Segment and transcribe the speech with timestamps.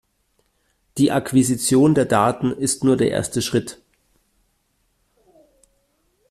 [0.97, 3.83] Die Akquisition der Daten ist nur der erste Schritt.